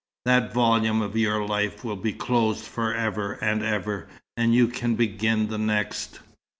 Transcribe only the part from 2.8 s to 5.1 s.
ever and ever, and you can